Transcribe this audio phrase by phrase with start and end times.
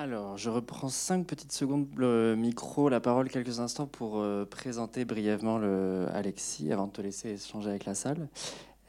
[0.00, 5.04] Alors, je reprends cinq petites secondes le micro, la parole quelques instants pour euh, présenter
[5.04, 8.28] brièvement le Alexis avant de te laisser échanger avec la salle.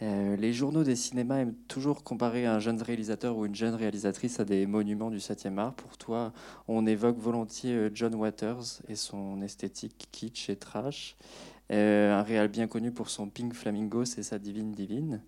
[0.03, 4.39] Euh, les journaux des cinémas aiment toujours comparer un jeune réalisateur ou une jeune réalisatrice
[4.39, 5.73] à des monuments du 7e art.
[5.73, 6.31] Pour toi,
[6.67, 11.17] on évoque volontiers euh, John Waters et son esthétique kitsch et trash.
[11.71, 15.23] un réal bien connu pour son Pink Flamingos et sa Divine Divine.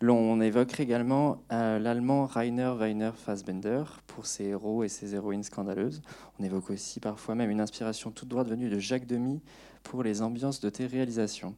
[0.00, 6.02] L'on évoque également euh, l'allemand Rainer Weiner Fassbender pour ses héros et ses héroïnes scandaleuses.
[6.38, 9.40] On évoque aussi parfois même une inspiration toute droite venue de Jacques Demy
[9.82, 11.56] pour les ambiances de tes réalisations.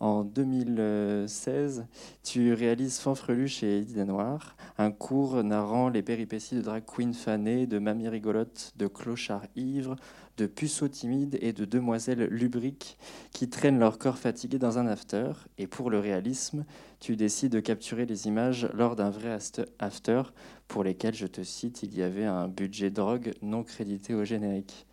[0.00, 1.86] En 2016,
[2.24, 7.66] tu réalises Fanfrelu chez Eddie Danoir, un cours narrant les péripéties de drag queen fanée,
[7.66, 9.96] de mamie rigolote, de clochard ivre,
[10.36, 12.98] de puceaux timides et de demoiselles lubriques
[13.32, 15.32] qui traînent leur corps fatigué dans un after.
[15.58, 16.64] Et pour le réalisme,
[17.00, 19.36] tu décides de capturer les images lors d'un vrai
[19.78, 20.22] after
[20.68, 24.86] pour lesquels, je te cite, il y avait un budget drogue non crédité au générique.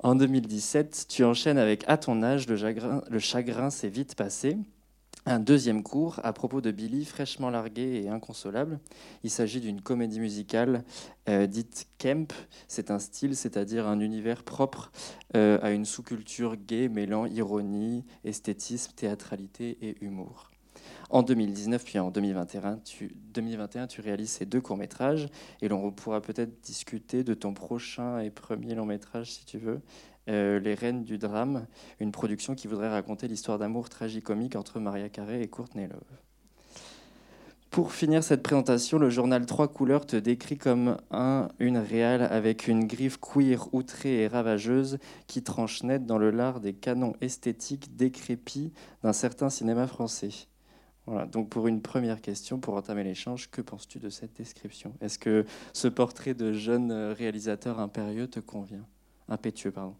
[0.00, 4.56] En 2017, tu enchaînes avec À ton âge, le chagrin, le chagrin s'est vite passé
[5.26, 8.78] un deuxième cours à propos de Billy, fraîchement largué et inconsolable.
[9.24, 10.84] Il s'agit d'une comédie musicale
[11.28, 12.32] euh, dite Kemp.
[12.68, 14.92] C'est un style, c'est-à-dire un univers propre
[15.34, 20.50] euh, à une sous-culture gay mêlant ironie, esthétisme, théâtralité et humour.
[21.10, 25.28] En 2019 puis en 2021, tu, 2021, tu réalises ces deux courts-métrages
[25.60, 29.80] et l'on pourra peut-être discuter de ton prochain et premier long-métrage si tu veux,
[30.28, 31.66] euh, Les Reines du Drame,
[32.00, 36.00] une production qui voudrait raconter l'histoire d'amour tragicomique entre Maria Carré et Courtney Love.
[37.70, 42.68] Pour finir cette présentation, le journal Trois Couleurs te décrit comme un, une réale avec
[42.68, 47.94] une griffe queer outrée et ravageuse qui tranche net dans le lard des canons esthétiques
[47.94, 50.30] décrépits d'un certain cinéma français.
[51.06, 54.94] Voilà, donc pour une première question, pour entamer l'échange, que penses-tu de cette description?
[55.00, 58.86] Est-ce que ce portrait de jeune réalisateur impérieux te convient?
[59.28, 59.96] Impétueux, pardon.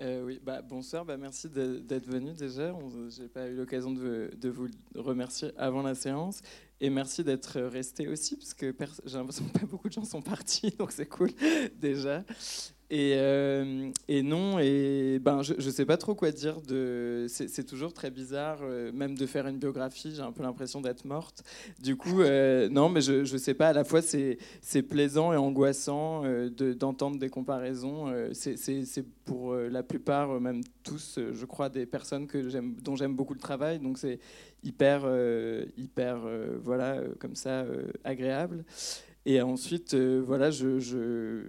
[0.00, 2.74] Euh, oui, bah, bonsoir, bah, merci d'être venu déjà.
[3.08, 6.42] Je n'ai pas eu l'occasion de, de, vous remercier avant la séance.
[6.80, 8.74] Et merci d'être resté aussi, parce que
[9.06, 11.30] j'ai l'impression que pas beaucoup de gens sont partis, donc c'est cool
[11.80, 12.22] déjà.
[12.88, 16.60] Et, euh, et, non, et ben, je ne sais pas trop quoi dire.
[16.60, 20.12] De, c'est, toujours très bizarre, euh, même de faire une biographie.
[20.14, 21.42] J'ai un peu l'impression d'être morte.
[21.82, 23.68] Du coup, euh, non, mais je ne sais pas.
[23.68, 24.38] À la fois, c'est,
[24.88, 28.12] plaisant et angoissant de, d'entendre des comparaisons.
[28.32, 32.38] C'est, pour la plupart, même tous, je crois, des personnes que
[32.80, 33.80] dont j'aime beaucoup le travail.
[33.80, 34.20] Donc c'est
[34.62, 35.04] hyper,
[35.76, 36.20] hyper,
[36.62, 37.64] voilà, comme ça,
[38.04, 38.64] agréable.
[39.28, 41.42] Et ensuite, euh, voilà, je,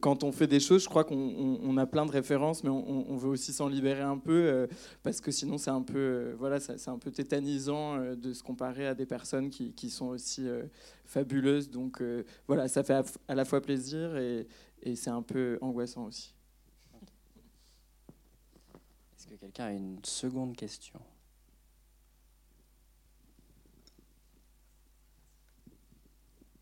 [0.00, 3.28] quand on fait des choses, je crois qu'on a plein de références, mais on, veut
[3.28, 4.66] aussi s'en libérer un peu, euh,
[5.04, 6.58] parce que sinon c'est un peu, euh, voilà,
[6.88, 10.48] un peu tétanisant de se comparer à des personnes qui, sont aussi
[11.04, 11.70] fabuleuses.
[11.70, 12.02] Donc
[12.48, 16.34] voilà, ça fait à, la fois plaisir et c'est un peu angoissant aussi.
[19.16, 20.98] Est-ce que quelqu'un a une seconde question?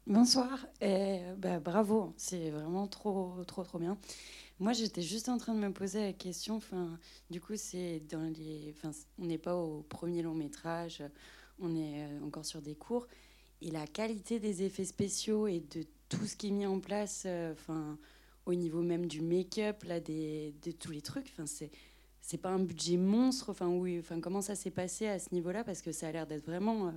[0.06, 3.99] Bonsoir, et bah, bravo, c'est vraiment trop, trop, trop bien.
[4.61, 6.56] Moi, j'étais juste en train de me poser la question.
[6.56, 6.97] Enfin,
[7.28, 11.03] du coup, c'est dans les, enfin, on n'est pas au premier long métrage,
[11.61, 13.09] on est euh, encore sur des cours,
[13.62, 17.25] et la qualité des effets spéciaux et de tout ce qui est mis en place,
[17.27, 17.99] euh, enfin,
[18.47, 21.71] au niveau même du make-up, là, des, de tous les trucs, enfin, c'est
[22.23, 23.50] c'est pas un budget monstre.
[23.50, 26.27] Enfin, oui, enfin, comment ça s'est passé à ce niveau-là Parce que ça a l'air
[26.27, 26.93] d'être vraiment.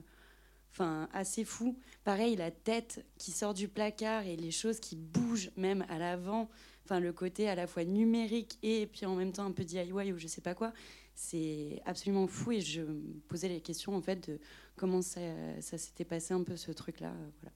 [0.72, 1.78] Enfin assez fou.
[2.04, 6.50] Pareil, la tête qui sort du placard et les choses qui bougent même à l'avant.
[6.86, 10.12] Enfin, le côté à la fois numérique et puis en même temps un peu DIY
[10.12, 10.74] ou je sais pas quoi.
[11.14, 14.40] C'est absolument fou et je me posais les questions en fait de
[14.76, 15.20] comment ça,
[15.60, 17.12] s'était passé un peu ce truc-là.
[17.12, 17.50] Euh.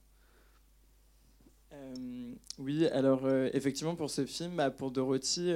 [1.74, 5.52] Euh, oui, alors euh, effectivement pour ce film, bah, pour Dorothy,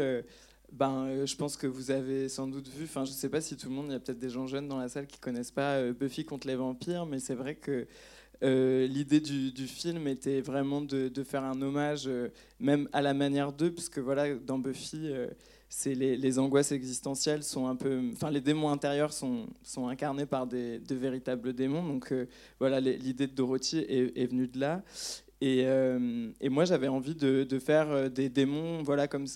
[0.71, 3.41] ben, euh, je pense que vous avez sans doute vu, enfin je ne sais pas
[3.41, 5.17] si tout le monde, il y a peut-être des gens jeunes dans la salle qui
[5.17, 7.87] ne connaissent pas euh, Buffy contre les vampires, mais c'est vrai que
[8.43, 12.09] euh, l'idée du, film était vraiment de, faire un hommage,
[12.59, 15.09] même à la manière d'eux, parce que voilà, dans Buffy,
[15.69, 19.47] c'est les, angoisses existentielles sont un peu, enfin les démons intérieurs sont,
[19.87, 22.13] incarnés par de véritables démons, donc
[22.59, 24.83] voilà, l'idée de Dorothy est, venue de là.
[25.43, 29.27] Euh, et, moi, j'avais envie de, faire euh, des démons, voilà, comme,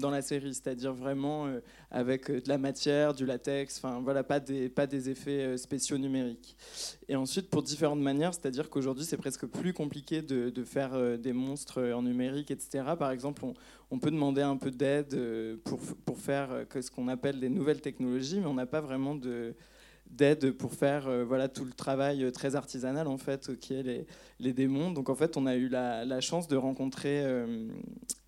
[0.00, 1.60] dans la série, c'est-à-dire vraiment euh,
[1.90, 6.56] avec de la matière, du latex, voilà, pas des, effets spéciaux numériques.
[7.08, 11.82] Et ensuite, pour différentes manières, c'est-à-dire qu'aujourd'hui, c'est presque plus compliqué de, faire des monstres
[11.92, 12.84] en numérique, etc.
[12.98, 13.42] Par exemple,
[13.90, 15.58] on, peut demander un peu d'aide
[16.04, 19.54] pour faire ce qu'on appelle des nouvelles technologies, mais on n'a pas vraiment de
[20.10, 24.06] d'aide pour faire voilà tout le travail très artisanal en fait qui est les,
[24.38, 24.90] les démons.
[24.90, 27.24] Donc en fait, on a eu la, chance de rencontrer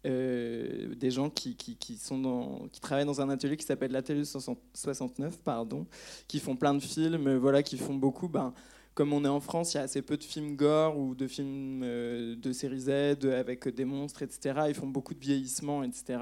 [0.04, 4.24] des gens qui, qui, qui, sont dans, qui travaillent dans un atelier qui s'appelle l'atelier
[4.24, 5.86] 69, pardon,
[6.28, 8.28] qui font plein de films, voilà, qui font beaucoup.
[8.28, 8.52] Ben,
[8.96, 11.26] comme on est en France, il y a assez peu de films gore ou de
[11.26, 14.60] films euh, de série Z avec des monstres, etc.
[14.68, 16.18] Ils font beaucoup de vieillissement, etc.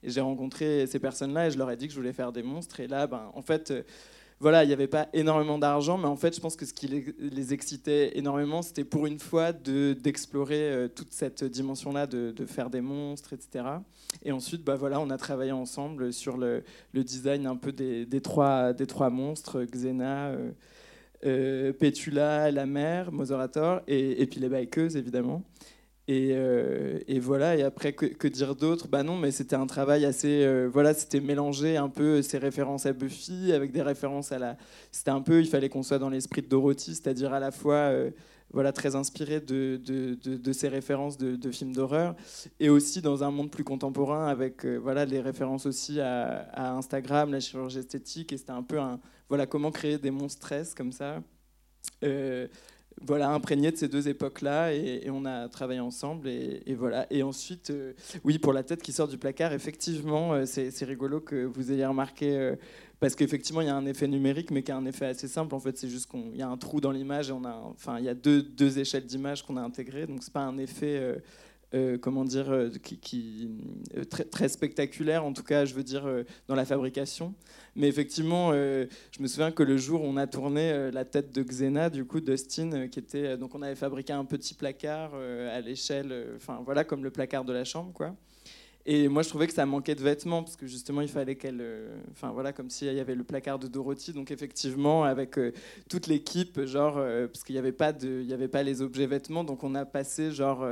[0.00, 2.44] Et j'ai rencontré ces personnes-là et je leur ai dit que je voulais faire des
[2.44, 2.78] monstres.
[2.78, 3.82] Et là, ben, en fait, euh,
[4.40, 6.88] voilà, il n'y avait pas énormément d'argent, mais en fait, je pense que ce qui
[7.18, 12.80] les, excitait énormément, c'était pour une fois d'explorer euh, toute cette dimension-là, de, faire des
[12.80, 13.64] monstres, etc.
[14.24, 18.72] Et ensuite, bah, voilà, on a travaillé ensemble sur le, design un peu des, trois,
[18.72, 20.32] des trois monstres, Xena.
[21.24, 25.42] Euh, Pétula, la mère, Mozorator, et, puis les bikeuses, évidemment.
[26.10, 28.88] Euh, et, voilà, et après, que, dire d'autre?
[28.88, 30.44] Bah non, mais c'était un travail assez.
[30.44, 34.56] Euh, voilà, c'était mélanger un peu ces références à Buffy avec des références à la.
[34.92, 37.92] C'était un peu, il fallait qu'on soit dans l'esprit de Dorothy, c'est-à-dire à la fois.
[38.52, 42.14] voilà, très inspiré de, de, ces références de, films d'horreur,
[42.60, 47.40] et aussi dans un monde plus contemporain avec voilà, les références aussi à, Instagram, la
[47.40, 51.20] chirurgie esthétique, et c'était un peu un, voilà comment créer des monstres comme ça.
[52.02, 52.48] Euh,
[53.02, 57.06] voilà, imprégné de ces deux époques-là, et, on a travaillé ensemble, et, voilà.
[57.10, 57.92] Et ensuite, euh,
[58.24, 61.86] oui, pour la tête qui sort du placard, effectivement, euh, c'est rigolo que vous ayez
[61.86, 62.54] remarqué,
[63.00, 65.54] parce qu'effectivement, il y a un effet numérique, mais qui a un effet assez simple.
[65.54, 67.98] En fait, c'est juste qu'il y a un trou dans l'image, et on a, enfin,
[67.98, 71.20] il y a deux, deux échelles d'image qu'on a intégrées, donc c'est pas un effet
[71.74, 73.50] euh, comment dire, euh, qui,
[73.96, 76.06] euh, très, spectaculaire, en tout cas, je veux dire,
[76.46, 77.34] dans la fabrication.
[77.74, 81.42] Mais effectivement, je me souviens que le jour où on a tourné la tête de
[81.42, 86.34] Xena, du coup, Dustin, qui était, donc on avait fabriqué un petit placard à l'échelle,
[86.36, 88.14] enfin voilà, comme le placard de la chambre, quoi.
[88.86, 91.60] Et moi, je trouvais que ça manquait de vêtements, parce que justement, il fallait qu'elle.
[91.62, 94.12] Euh, enfin, voilà, comme s'il y avait le placard de Dorothy.
[94.12, 95.52] Donc, effectivement, avec euh,
[95.88, 99.64] toute l'équipe, genre, euh, parce qu'il n'y avait, pas avait pas les objets vêtements, donc
[99.64, 100.66] on a passé genre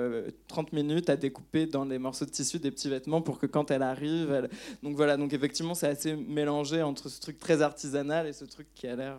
[0.49, 3.71] 30 minutes à découper dans les morceaux de tissu des petits vêtements pour que quand
[3.71, 4.49] elle arrive.
[4.83, 8.67] Donc, voilà, donc effectivement, c'est assez mélangé entre ce truc très artisanal et ce truc
[8.75, 9.19] qui a l'air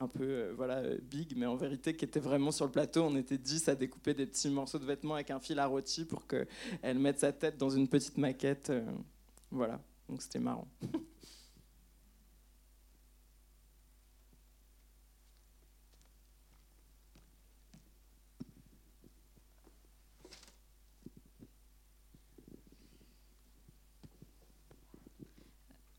[0.00, 3.04] un peu euh, voilà, big, mais en vérité qui était vraiment sur le plateau.
[3.04, 6.04] On était 10 à découper des petits morceaux de vêtements avec un fil à rôti
[6.04, 8.70] pour qu'elle mette sa tête dans une petite maquette.
[8.70, 8.84] Euh,
[9.50, 10.68] voilà, donc c'était marrant.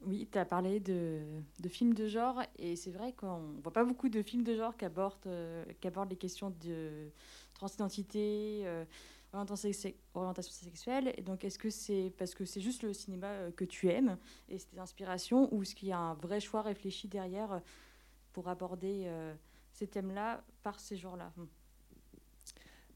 [0.05, 1.23] Oui, tu as parlé de,
[1.67, 4.77] films de genre, et c'est vrai qu'on ne voit pas beaucoup de films de genre
[4.77, 5.65] qui abordent, euh,
[6.09, 7.09] les questions de
[7.55, 8.85] transidentité, euh,
[9.33, 11.11] orientation, sexuelle.
[11.17, 14.17] Et donc, est-ce que c'est parce que c'est juste le cinéma euh, que tu aimes
[14.47, 17.61] et c'est tes inspirations, ou est-ce qu'il y a un vrai choix réfléchi derrière
[18.31, 19.09] pour aborder
[19.71, 21.33] ces thèmes-là par ces genres-là?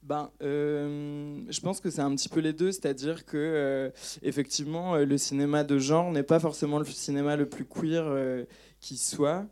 [0.01, 3.89] Ben, euh, je pense que c'est un petit peu les deux, c'est-à-dire que euh,
[4.23, 8.45] effectivement, euh, le cinéma de genre n'est pas forcément le cinéma le plus queer
[8.79, 9.45] qui soit.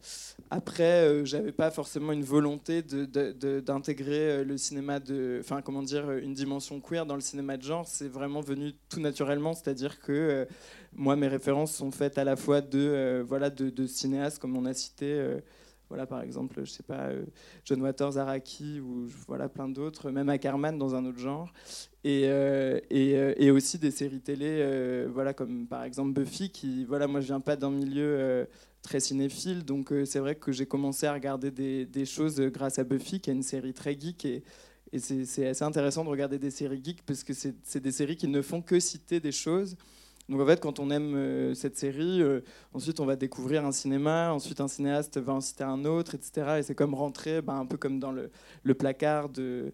[0.49, 6.79] Après, j'avais pas forcément une volonté d'intégrer le cinéma de, enfin comment dire, une dimension
[6.79, 7.85] queer dans le cinéma de genre.
[7.85, 10.47] C'est vraiment venu tout naturellement, c'est-à-dire que
[10.93, 14.65] moi, mes références sont faites à la fois de, voilà, de, de cinéastes comme on
[14.65, 15.39] a cité.
[15.89, 17.25] Voilà, par exemple, je sais pas, euh,
[17.63, 21.53] John Waters, Araki ou voilà plein d'autres, même Ackerman dans un autre genre,
[22.03, 27.07] et, euh, euh, et, aussi des séries télé, voilà comme par exemple Buffy, qui voilà,
[27.07, 28.47] moi je viens pas d'un milieu
[28.81, 32.83] très cinéphile, donc c'est vrai que j'ai commencé à regarder des, des, choses grâce à
[32.83, 34.25] Buffy, qui est une série très geek.
[34.25, 34.43] Et
[34.93, 38.27] et c'est assez intéressant de regarder des séries geeks parce que c'est des séries qui
[38.27, 39.75] ne font que citer des choses
[40.29, 42.41] donc en fait, quand on aime euh, cette série, euh,
[42.73, 46.57] ensuite on va découvrir un cinéma, ensuite un cinéaste va en citer un autre, etc.
[46.59, 48.29] Et c'est comme rentrer, ben, un peu comme dans le,
[48.73, 49.71] placard de,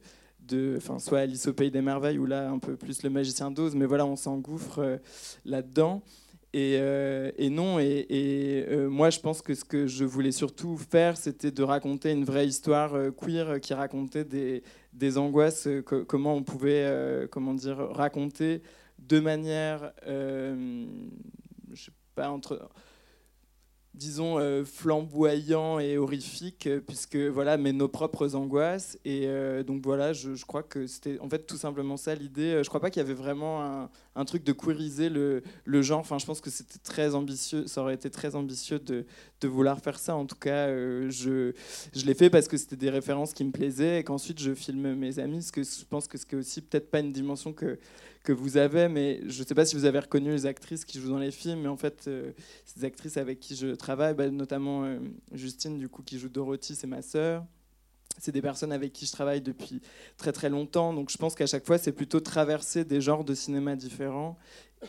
[0.47, 3.73] de, soit Alice au pays des merveilles ou là un peu plus le magicien d'Oz,
[3.73, 4.97] mais voilà, on s'engouffre euh,
[5.43, 6.03] là-dedans.
[6.55, 11.49] Et, et, non, et, moi je pense que ce que je voulais surtout faire, c'était
[11.49, 14.61] de raconter une vraie histoire queer qui racontait des,
[14.93, 15.67] des angoisses,
[16.07, 18.61] comment on pouvait, comment dire, raconter
[18.99, 20.85] de manière, euh,
[21.71, 22.69] je sais pas, entre
[23.93, 28.97] disons, euh, flamboyant et horrifique, euh, puisque voilà, mais nos propres angoisses.
[29.05, 32.61] Et euh, donc voilà, je, crois que c'était en fait tout simplement ça l'idée.
[32.63, 35.41] Je crois pas qu'il y avait vraiment un, truc de queeriser le,
[35.81, 35.99] genre.
[35.99, 39.05] Enfin, je pense que c'était très ambitieux, ça aurait été très ambitieux de,
[39.43, 40.15] vouloir faire ça.
[40.15, 41.51] En tout cas, je,
[42.05, 45.19] l'ai fait parce que c'était des références qui me plaisaient et qu'ensuite je filme mes
[45.19, 47.77] amis, ce que je pense que c'est aussi peut-être pas une dimension que
[48.23, 50.97] que vous avez, mais je ne sais pas si vous avez reconnu les actrices qui
[50.97, 52.09] jouent dans les films, mais en fait,
[52.77, 54.85] des actrices avec qui je travaille, bah, notamment
[55.33, 57.43] Justine, du coup, qui joue Dorothy, c'est ma sœur
[58.19, 59.81] c'est des personnes avec qui je travaille depuis
[60.17, 60.93] très très longtemps.
[60.93, 64.37] Donc je pense qu'à chaque fois, c'est plutôt traverser des genres de cinéma différents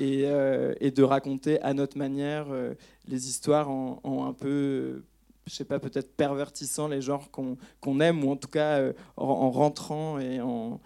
[0.01, 2.75] et, euh, de raconter à notre manière euh,
[3.07, 5.05] les histoires en, un peu,
[5.47, 9.51] je sais pas, peut-être pervertissant les genres qu'on aime ou en tout cas euh, en,
[9.51, 10.81] rentrant et en,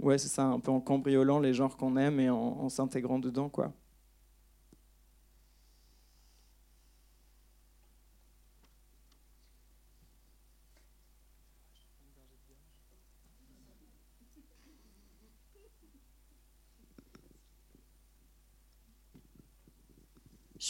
[0.00, 3.18] ouais, c'est ça, un peu en cambriolant les genres qu'on aime et en, en s'intégrant
[3.18, 3.72] dedans, quoi.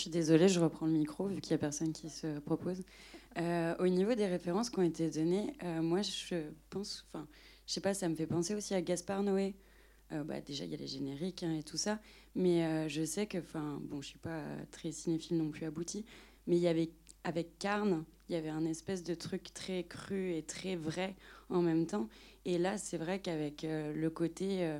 [0.04, 2.82] Suis désolée, je reprends le micro vu qu'il n'y a personne qui se propose.
[3.38, 6.36] Euh, au niveau des références qui ont été données, euh, moi je
[6.68, 7.26] pense, enfin,
[7.66, 9.54] je sais pas, ça me fait penser aussi à Gaspard Noé.
[10.12, 12.00] Euh, bah, déjà, il y a les génériques hein, et tout ça,
[12.34, 16.04] mais je sais que, enfin, bon, je suis pas très cinéphile non plus abouti,
[16.46, 16.90] mais il y avait
[17.24, 21.16] avec Carne, il y avait un espèce de truc très cru et très vrai
[21.48, 22.10] en même temps.
[22.44, 24.70] Et là, c'est vrai qu'avec le côté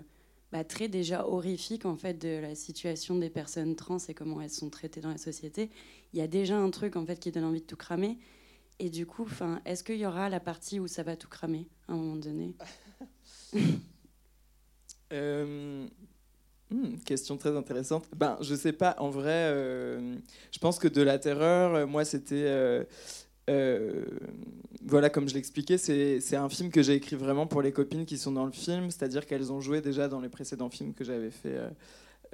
[0.54, 4.50] bah, très déjà horrifique en fait de la situation des personnes trans et comment elles
[4.50, 5.68] sont traitées dans la société.
[6.12, 8.18] Il y a déjà un truc en fait qui donne envie de tout cramer.
[8.78, 11.66] Et du coup, enfin, est-ce qu'il y aura la partie où ça va tout cramer
[11.88, 12.54] à un moment donné?
[15.12, 15.87] Euh,
[16.70, 18.08] hmm, Question très intéressante.
[18.16, 18.96] Ben, je sais pas.
[18.99, 20.16] En vrai, euh,
[20.50, 22.84] je pense que de la terreur, euh, moi, c'était
[23.46, 28.18] voilà, comme je l'expliquais, c'est un film que j'ai écrit vraiment pour les copines qui
[28.18, 31.30] sont dans le film, c'est-à-dire qu'elles ont joué déjà dans les précédents films que j'avais
[31.30, 31.56] fait.
[31.56, 31.70] Euh,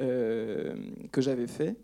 [0.00, 0.74] euh,
[1.12, 1.76] que j'avais fait.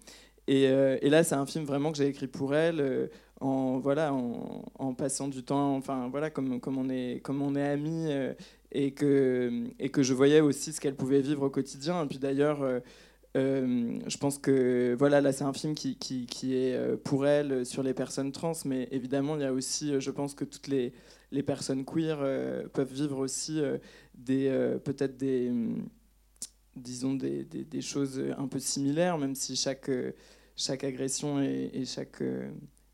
[0.49, 0.68] Et,
[1.02, 5.42] là, c'est un film vraiment que j'ai écrit pour elles, en, voilà, en, passant du
[5.42, 8.09] temps, enfin voilà, comme, on, est, comme on est amis,
[8.73, 12.06] et, que, et que je voyais aussi ce qu'elles pouvaient vivre au quotidien.
[12.06, 12.64] Puis d'ailleurs,
[13.37, 17.83] euh, je pense que voilà, là c'est un film qui, est euh, pour elle sur
[17.83, 20.93] les personnes trans, mais évidemment il y a aussi, euh, je pense que toutes les,
[21.43, 22.19] personnes queer
[22.73, 23.61] peuvent vivre aussi
[24.14, 24.49] des
[24.85, 25.52] peut-être des
[26.76, 29.90] disons des, choses un peu similaires, même si chaque
[30.57, 32.23] chaque agression et chaque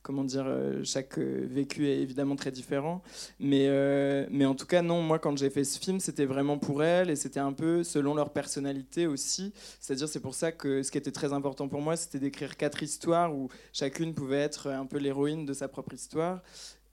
[0.03, 3.03] comment dire, euh, chaque euh, vécu est évidemment très différent.
[3.39, 6.59] Mais, euh, mais en tout cas, non, moi, quand j'ai fait ce film, c'était vraiment
[6.59, 9.53] pour elles et c'était un peu selon leur personnalité aussi.
[9.81, 12.83] C'est-à-dire, c'est pour ça que ce qui était très important pour moi, c'était d'écrire quatre
[12.83, 16.43] histoires où chacune pouvait être un peu l'héroïne de sa propre histoire.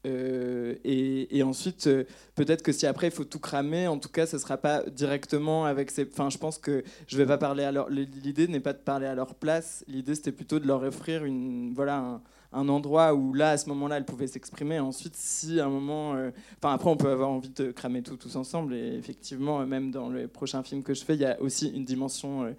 [0.05, 1.89] et, ensuite,
[2.35, 5.65] peut-être que si après il faut tout cramer, en tout cas, ce sera pas directement
[5.65, 6.07] avec ces.
[6.09, 7.89] Enfin, je pense que je vais pas parler à leur.
[7.89, 9.83] L'idée n'est pas de parler à leur place.
[9.87, 13.69] L'idée, c'était plutôt de leur offrir une voilà un, un endroit où là, à ce
[13.69, 14.79] moment-là, elle pouvait s'exprimer.
[14.79, 18.17] Ensuite, si à un moment, euh, enfin après, on peut avoir envie de cramer tout
[18.17, 18.73] tous ensemble.
[18.73, 21.85] Et effectivement, même dans le prochain film que je fais, il y a aussi une
[21.85, 22.51] dimension euh,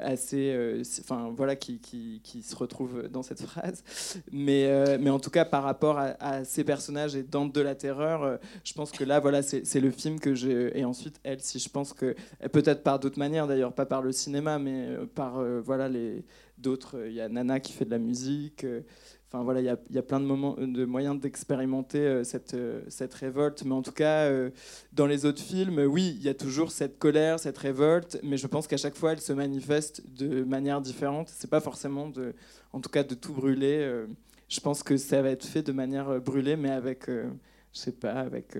[0.00, 3.82] assez, enfin voilà, qui, se retrouve dans cette phrase.
[4.32, 8.38] Mais, mais en tout cas, par rapport à, ces personnages et dans de la terreur,
[8.64, 10.78] je pense que là, voilà, c'est le film que j'ai.
[10.78, 12.14] Et ensuite, elle, si je pense que
[12.52, 16.24] peut-être par d'autres manières, d'ailleurs, pas par le cinéma, mais par voilà les
[16.58, 16.96] d'autres.
[17.06, 18.64] Il y a Nana qui fait de la musique.
[19.28, 23.64] Enfin voilà, il y, a plein de moyens d'expérimenter euh, cette, euh, cette révolte.
[23.64, 24.50] Mais en tout cas, euh,
[24.92, 28.46] dans les autres films, oui, il y a toujours cette colère, cette révolte, mais je
[28.46, 31.28] pense qu'à chaque fois, elle se manifeste de manière différente.
[31.28, 32.34] C'est pas forcément de,
[32.72, 34.04] en tout cas, de tout brûler.
[34.48, 37.28] je pense que ça va être fait de manière brûlée, mais avec, je
[37.72, 38.56] sais pas, avec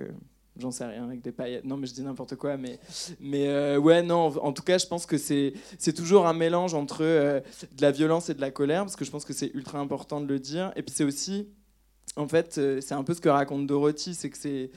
[0.59, 1.65] j'en sais rien, avec des paillettes.
[1.65, 2.57] Non, mais je dis n'importe quoi.
[2.57, 2.79] Mais,
[3.21, 6.75] mais euh, ouais, non, en tout cas, je pense que c'est, c'est toujours un mélange
[6.75, 7.41] entre euh,
[7.73, 10.21] de la violence et de la colère, parce que je pense que c'est ultra important
[10.21, 10.73] de le dire.
[10.77, 11.49] Et puis c'est aussi,
[12.17, 14.71] en fait, euh, c'est un peu ce que raconte Dorothy, c'est que c'est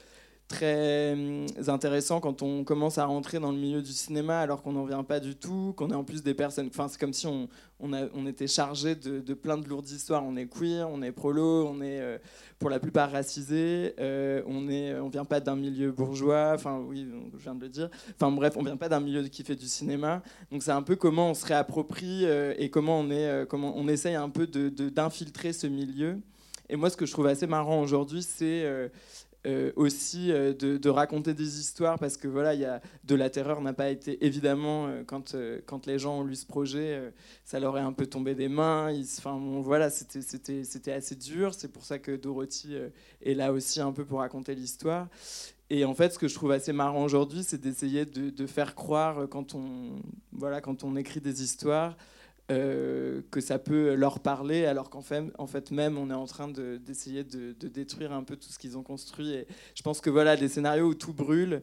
[0.50, 4.74] très hum, intéressant quand on commence à rentrer dans le milieu du cinéma alors qu'on
[4.74, 6.68] n'en vient pas du tout, qu'on est en plus des personnes.
[6.68, 7.48] Enfin, c'est comme si on,
[7.80, 10.24] on, a, on était chargé de, de, plein de lourdes histoires.
[10.26, 12.18] On est queer, on est prolo, on est euh,
[12.58, 16.54] pour la plupart racisé, euh, on est, on vient pas d'un milieu bourgeois.
[16.56, 17.90] Enfin, oui, je viens de le dire.
[18.16, 20.24] Enfin, bref, on vient pas d'un milieu qui fait du cinéma.
[20.52, 23.88] Donc, c'est un peu comment on se réapproprie euh, et comment on est, comment on
[23.88, 26.18] essaye un peu de, d'infiltrer ce milieu.
[26.72, 28.92] Et moi, ce que je trouve assez marrant aujourd'hui, c'est
[29.76, 33.62] aussi euh, de, raconter des histoires parce que voilà, il y a de la terreur
[33.62, 37.12] n'a pas été évidemment euh, quand quand les gens ont lu ce projet,
[37.46, 38.94] ça leur est un peu tombé des mains.
[39.18, 41.54] Enfin voilà, c'était c'était c'était assez dur.
[41.54, 42.76] C'est pour ça que Dorothy
[43.22, 45.08] est là aussi un peu pour raconter l'histoire.
[45.70, 48.74] Et en fait, ce que je trouve assez marrant aujourd'hui, c'est d'essayer de, de, faire
[48.74, 51.96] croire quand on voilà quand on écrit des histoires
[52.52, 57.24] euh, que ça peut leur parler, alors qu'en fait, même, on est en train d'essayer
[57.24, 59.46] de, détruire un peu tout ce qu'ils ont construit.
[59.76, 61.62] Je pense que voilà, des scénarios où tout brûle,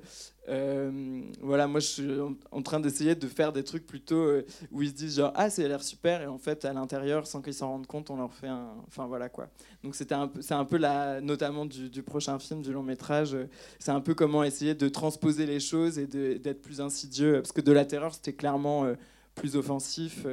[0.48, 2.10] euh, voilà, moi je suis
[2.52, 5.48] en train d'essayer de faire des trucs plutôt euh, où ils se disent genre ah
[5.56, 8.32] a l'air super et en fait à l'intérieur sans qu'ils s'en rendent compte on leur
[8.32, 9.48] fait un, enfin voilà quoi.
[9.82, 13.36] Donc c'était c'est un peu la, notamment du, prochain film du long métrage,
[13.80, 17.60] c'est un peu comment essayer de transposer les choses et d'être plus insidieux parce que
[17.60, 18.86] de la terreur c'était clairement
[19.34, 20.26] plus offensif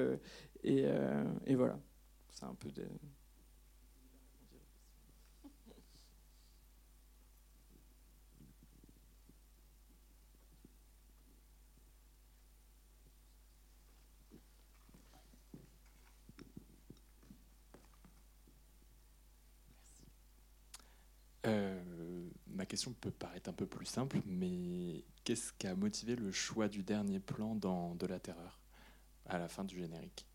[0.63, 1.79] et voilà,
[2.31, 2.87] c'est un peu de...
[21.45, 26.31] Euh, ma question peut paraître un peu plus simple, mais qu'est-ce qui a motivé le
[26.31, 28.59] choix du dernier plan dans De la Terreur
[29.27, 30.27] à la fin du générique?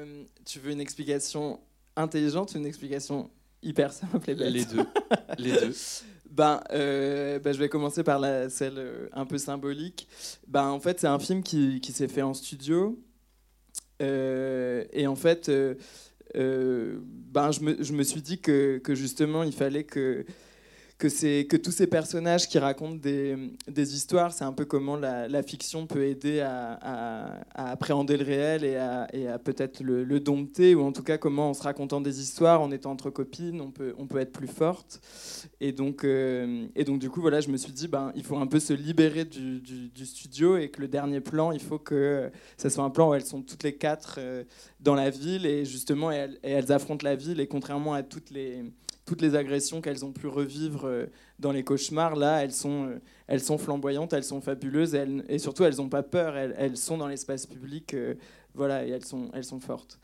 [0.00, 1.60] Euh, tu veux une explication
[1.96, 3.30] intelligente ou une explication
[3.62, 4.84] hyper simple et bête Les deux.
[5.38, 5.74] Les deux.
[6.30, 10.08] Ben, euh, ben, je vais commencer par la, celle euh, un peu symbolique.
[10.46, 13.02] Ben, en fait, c'est un film qui, qui s'est fait en studio.
[14.00, 19.84] et en fait, ben, je me, je, me, suis dit que, que, justement, il fallait
[19.84, 20.24] que
[21.00, 25.86] que, que tous ces personnages qui racontent des, histoires, c'est un peu comment la, fiction
[25.86, 31.16] peut aider à, appréhender le réel et à, peut-être le, dompter, ou en tout cas
[31.16, 34.32] comment en se racontant des histoires, en étant entre copines, on peut, on peut être
[34.32, 35.00] plus forte.
[35.60, 38.36] Et donc, euh, et donc du coup, voilà, je me suis dit, ben, il faut
[38.36, 39.60] un peu se libérer du,
[40.04, 43.24] studio et que le dernier plan, il faut que ça soit un plan où elles
[43.24, 44.44] sont toutes les quatre euh,
[44.80, 48.64] dans la ville et justement, elles, elles affrontent la ville et contrairement à toutes les
[49.04, 51.06] toutes les agressions qu'elles ont pu revivre euh,
[51.38, 55.64] dans les cauchemars, là, elles sont, euh, elles sont flamboyantes, elles sont fabuleuses, et, surtout,
[55.64, 58.14] elles n'ont pas peur, elles, sont dans l'espace public, euh,
[58.54, 59.98] voilà, et elles sont, elles sont fortes.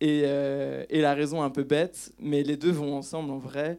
[0.00, 3.76] Et, la raison un peu bête, mais les deux vont ensemble en vrai,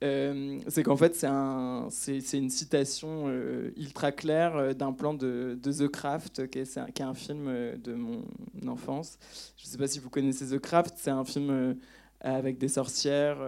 [0.00, 1.88] c'est qu'en fait, c'est un,
[2.32, 3.28] une citation
[3.76, 7.46] ultra claire d'un plan de, The Craft, qui est, qui est, un, film
[7.82, 8.22] de mon
[8.68, 9.18] enfance.
[9.56, 11.76] Je ne sais pas si vous connaissez The Craft, c'est un film
[12.24, 13.38] avec des sorcières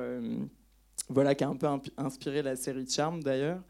[1.09, 1.67] voilà, qui a un peu
[1.97, 3.61] inspiré la série Charm d'ailleurs.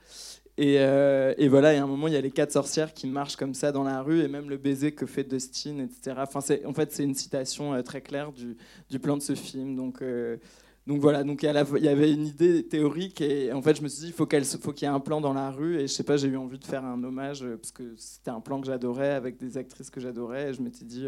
[0.59, 2.95] Et, euh, et, voilà, il y a un moment, il y a les quatre sorcières
[2.95, 6.17] qui marchent comme ça dans la rue, et même le baiser que fait Dustin, etc.
[6.19, 9.77] Enfin, en fait, c'est une citation euh, très claire du, plan de ce film.
[9.77, 10.39] Donc, euh,
[10.87, 14.13] voilà, donc il y, avait une idée théorique, et en fait, je me suis dit,
[14.13, 16.39] faut qu'il y ait un plan dans la rue, et je sais pas, j'ai eu
[16.39, 19.91] envie de faire un hommage, parce que c'était un plan que j'adorais, avec des actrices
[19.91, 21.07] que j'adorais, et je m'étais dit,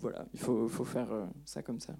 [0.00, 1.08] voilà, il faut faire
[1.46, 1.94] ça comme ça.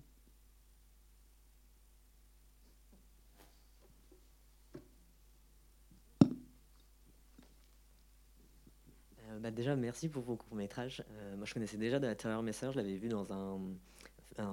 [9.42, 11.02] Bah, déjà, merci pour vos courts-métrages.
[11.10, 13.58] Euh, moi, je connaissais déjà de la Terreur Messer, je l'avais vu dans un,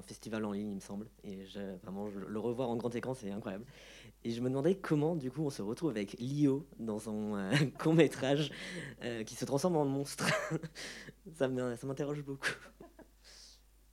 [0.01, 1.05] festival en ligne, il me semble.
[1.23, 1.43] Et
[1.83, 3.65] vraiment, le revoir en grand écran, c'est incroyable.
[4.23, 7.55] Et je me demandais comment, du coup, on se retrouve avec Lio dans un euh,
[7.79, 8.51] court-métrage
[9.03, 10.27] euh, qui se transforme en monstre.
[11.35, 12.49] ça m'interroge beaucoup.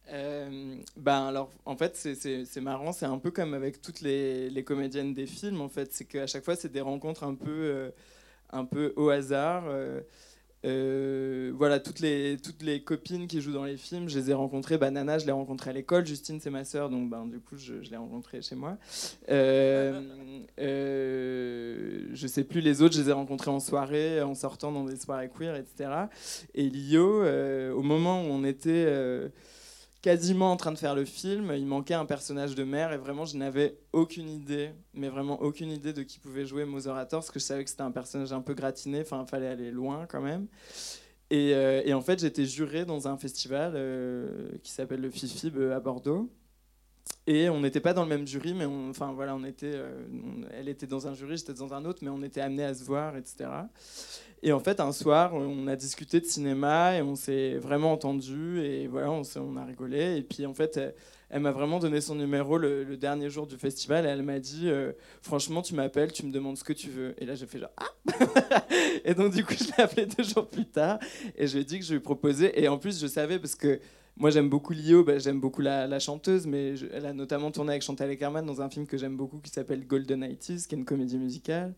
[0.09, 5.27] ben alors, en fait, c'est marrant, c'est un peu comme avec toutes les, comédiennes des
[5.27, 7.93] films, en fait, c'est qu'à chaque fois, c'est des rencontres un peu,
[8.65, 9.65] peu au hasard.
[9.67, 10.01] Euh,
[11.57, 14.79] voilà, toutes les, toutes les copines qui jouent dans les films, je les ai rencontrées.
[14.79, 16.07] Bah, Nana, je l'ai rencontrée à l'école.
[16.07, 18.77] Justine, c'est ma sœur, donc ben, du coup, je, l'ai rencontrée chez moi.
[19.31, 20.01] Euh,
[20.59, 24.85] euh, je sais plus les autres, je les ai rencontrées en soirée, en sortant dans
[24.85, 25.91] des soirées queer, etc.
[26.55, 28.87] Et Lio, euh, au moment où on était
[30.07, 31.53] quasiment en train de faire le film.
[31.57, 35.69] Il manquait un personnage de mère et vraiment, je n'avais aucune idée, mais vraiment aucune
[35.69, 38.41] idée de qui pouvait jouer Mother parce que je savais que c'était un personnage un
[38.41, 40.47] peu gratiné, enfin, il fallait aller loin quand même.
[41.31, 45.73] Et, euh, et en fait, j'étais juré dans un festival euh, qui s'appelle le FIFIB
[45.73, 46.31] à Bordeaux.
[47.29, 50.05] Et on n'était pas dans le même jury, mais enfin voilà, on était, euh,
[50.53, 52.85] elle était dans un jury, j'étais dans un autre, mais on était amenés à se
[52.85, 53.49] voir, etc.
[54.45, 58.61] Et en fait, un soir, on a discuté de cinéma et on s'est vraiment entendu
[58.61, 60.19] et voilà, on, a rigolé.
[60.19, 60.79] Et puis en fait,
[61.31, 64.69] elle, m'a vraiment donné son numéro le, dernier jour du festival et elle m'a dit
[64.69, 67.15] euh, Franchement, tu m'appelles, tu me demandes ce que tu veux.
[67.19, 68.67] Et là, j'ai fait genre Ah
[69.05, 71.01] Et donc, du coup, je l'ai appelé deux jours plus tard
[71.35, 72.53] et je lui ai dit que je lui proposais.
[72.55, 73.81] Et en plus, je savais parce que
[74.19, 77.83] moi, j'aime beaucoup Lio, bah, j'aime beaucoup la, chanteuse, mais elle a notamment tourné avec
[77.83, 80.87] Chantal Eckermann dans un film que j'aime beaucoup qui s'appelle Golden 90 qui est une
[80.87, 81.75] comédie musicale.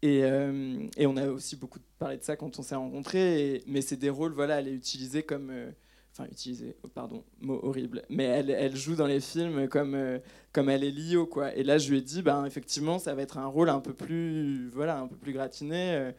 [0.00, 3.64] Et, euh, et, on a aussi beaucoup parlé de ça quand on s'est rencontrés.
[3.66, 5.50] mais c'est des rôles, voilà, elle est utilisée comme.
[5.50, 5.70] Euh,
[6.12, 8.02] enfin, utilisée, oh, pardon, mot horrible.
[8.08, 10.18] Mais elle, elle, joue dans les films comme, euh,
[10.52, 11.54] comme elle est Lio, quoi.
[11.56, 13.94] Et là, je lui ai dit, ben, effectivement, ça va être un rôle un peu
[13.94, 16.12] plus, voilà, un peu plus gratiné.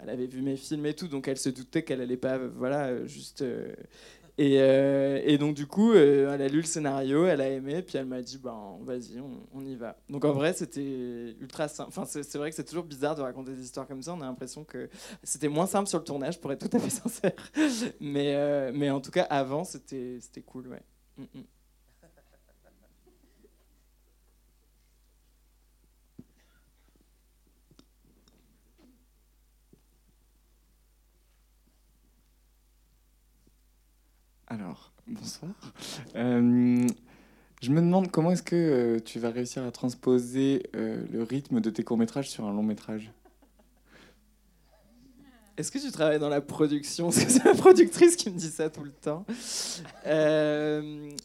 [0.00, 3.06] elle avait vu mes films et tout, donc elle se doutait qu'elle allait pas, voilà,
[3.06, 3.44] juste
[4.40, 7.82] Et, euh, et, donc, du coup, euh, elle a lu le scénario, elle a aimé,
[7.82, 9.98] puis elle m'a dit, ben, vas-y, on, on, y va.
[10.08, 11.90] Donc, en vrai, c'était ultra simple.
[11.90, 14.14] Enfin, c'est vrai que c'est toujours bizarre de raconter des histoires comme ça.
[14.14, 14.88] On a l'impression que
[15.22, 17.32] c'était moins simple sur le tournage, pour être tout à fait sincère.
[18.00, 20.82] Mais, euh, mais en tout cas, avant, c'était cool, ouais.
[21.18, 21.44] Mm -mm.
[34.50, 35.52] Alors, bonsoir.
[36.16, 36.86] Euh,
[37.62, 41.60] je me demande comment est-ce que euh, tu vas réussir à transposer euh, le rythme
[41.60, 43.10] de tes courts-métrages sur un long-métrage?
[45.56, 47.06] Est-ce que tu travailles dans la production?
[47.10, 49.26] Parce que c'est la productrice qui me dit ça tout le temps.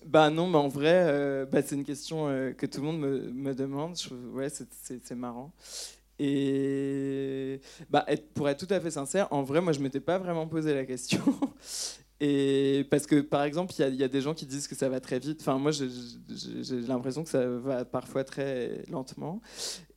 [0.05, 2.25] Bah non, mais en vrai, bah, c'est une question
[2.57, 3.97] que tout le monde me, demande.
[3.97, 5.53] Je, ouais, c'est marrant.
[6.19, 10.47] Et bah, pour être tout à fait sincère, en vrai, moi, je m'étais pas vraiment
[10.47, 11.21] posé la question.
[12.19, 15.19] Parce que, par exemple, il y, a des gens qui disent que ça va très
[15.19, 15.41] vite.
[15.41, 15.89] Enfin, moi, j'ai
[16.87, 19.41] l'impression que ça va parfois très lentement.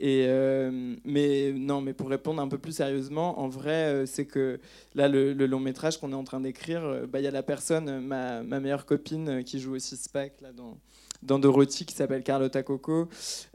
[0.03, 4.59] Euh, mais non, mais pour répondre un peu plus sérieusement, en vrai, euh, c'est que
[4.95, 7.45] là, le, long métrage qu'on est en train d'écrire, euh, bah, il y a la
[7.45, 10.77] personne, ma, meilleure copine, qui joue aussi Spike là dans
[11.21, 13.09] dans Dorothy qui s'appelle Carlotta Coco.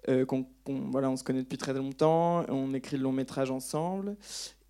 [0.06, 2.46] Voilà, on se connaît depuis très longtemps.
[2.50, 4.18] On écrit le long métrage ensemble.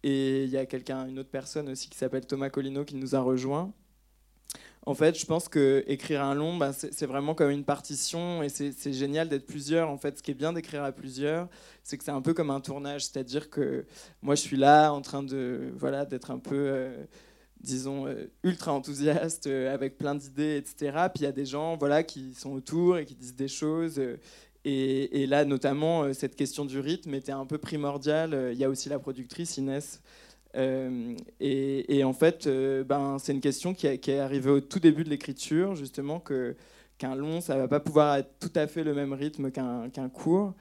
[0.04, 3.16] Et il y a quelqu'un, une autre personne aussi qui s'appelle Thomas Colino qui nous
[3.16, 3.74] a rejoint.
[4.86, 8.50] En fait, je pense que écrire un long, bah, c'est vraiment comme une partition et
[8.50, 9.90] c'est génial d'être plusieurs.
[9.90, 11.48] En fait, ce qui est bien d'écrire à plusieurs,
[11.84, 13.86] c'est que c'est un peu comme un tournage, c'est-à-dire que
[14.22, 17.06] moi, je suis là en train de voilà d'être un peu euh,
[17.62, 21.08] disons, euh, ultra enthousiaste, euh, avec plein d'idées, etc.
[21.14, 24.02] Puis il y a des gens voilà, qui sont autour et qui disent des choses.
[24.66, 28.50] Et, là, notamment, cette question du rythme était un peu primordiale.
[28.54, 30.02] Il y a aussi la productrice, Inès.
[30.56, 35.10] Euh, et, en fait, ben, c'est une question qui, est arrivée au tout début de
[35.10, 36.56] l'écriture, justement, que
[37.00, 40.10] qu'un long, ça va pas pouvoir être tout à fait le même rythme qu'un qu
[40.14, 40.54] court.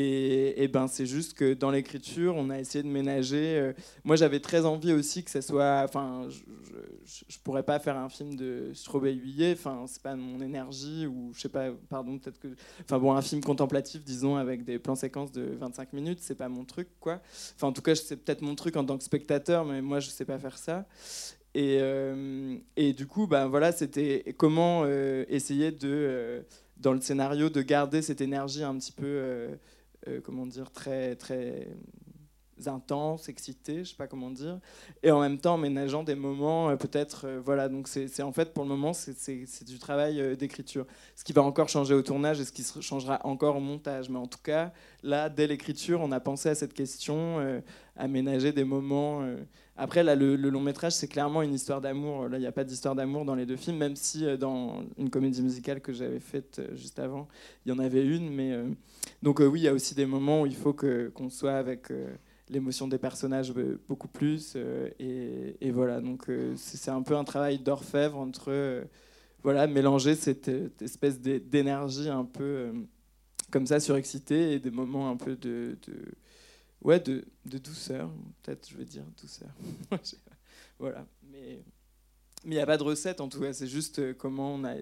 [0.00, 3.58] Et, ben c'est juste que dans l'écriture, on a essayé de ménager.
[3.58, 3.72] Euh,
[4.04, 5.82] moi, j'avais très envie aussi que ça soit.
[5.84, 9.54] Enfin, je, je, pourrais pas faire un film de Strobel-Huillet.
[9.54, 11.70] Enfin, c'est pas mon énergie ou je sais pas.
[11.88, 12.48] Pardon, peut-être que.
[12.84, 16.48] Enfin bon, un film contemplatif, disons, avec des plans séquences de 25 minutes, c'est pas
[16.48, 17.20] mon truc, quoi.
[17.56, 20.10] Enfin, en tout cas, c'est peut-être mon truc en tant que spectateur, mais moi, je
[20.10, 20.86] sais pas faire ça.
[21.54, 26.44] Et, euh, et du coup, ben voilà, c'était comment euh, essayer de
[26.76, 29.58] dans le scénario de garder cette énergie un petit peu
[30.06, 31.68] euh, comment dire, très, très
[32.66, 34.58] intense, excité, je sais pas comment dire,
[35.02, 38.52] et en même temps ménageant des moments euh, peut-être, euh, voilà, donc c'est en fait
[38.52, 42.44] pour le moment c'est du travail d'écriture, ce qui va encore changer au tournage et
[42.44, 46.20] ce qui changera encore au montage, mais en tout cas là dès l'écriture on a
[46.20, 47.60] pensé à cette question, euh,
[47.96, 49.24] aménager des moments.
[49.78, 49.82] Euh.
[49.82, 52.64] Après là le, long métrage c'est clairement une histoire d'amour, là il n'y a pas
[52.64, 56.20] d'histoire d'amour dans les deux films, même si euh, dans une comédie musicale que j'avais
[56.20, 57.28] faite juste avant
[57.64, 58.52] il y en avait une, mais
[59.22, 61.90] donc oui il y a aussi des moments où il faut qu'on soit avec
[62.50, 63.52] l'émotion des personnages
[63.88, 64.54] beaucoup plus.
[64.56, 64.88] Euh,
[65.60, 68.84] et, voilà, donc euh, c'est un peu un travail d'orfèvre entre euh,
[69.42, 72.72] voilà, mélanger cette, espèce d'énergie un peu
[73.50, 75.78] comme ça surexcitée et des moments un peu de
[76.82, 78.10] ouais, de, de douceur,
[78.42, 79.50] peut-être je veux dire douceur.
[80.78, 81.62] voilà, mais
[82.44, 84.74] il n'y a pas de recette en tout cas, c'est juste comment on a,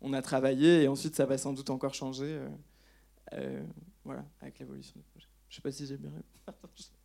[0.00, 2.40] on a travaillé et ensuite ça va sans doute encore changer.
[3.32, 3.62] Euh,
[4.04, 5.26] voilà, avec l'évolution du projet.
[5.48, 6.84] Je ne sais pas si j'ai bien répondu.